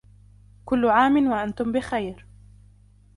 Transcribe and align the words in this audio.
كلّ 0.65 0.85
عامٍ 0.89 1.27
وأنتم 1.27 1.71
بخير. 1.71 2.25